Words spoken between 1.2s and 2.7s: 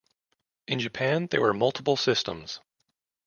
there were multiple systems.